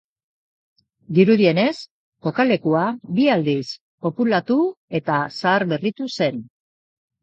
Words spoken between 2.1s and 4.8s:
kokalekua bi aldiz populatu